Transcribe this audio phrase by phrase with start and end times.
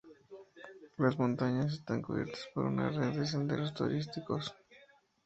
[0.97, 4.51] Las montañas están cubiertas por una red de senderos turísticos.